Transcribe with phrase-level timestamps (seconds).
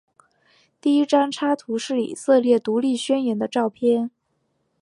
[0.81, 4.09] 第一张插图是以色列独立宣言的照片。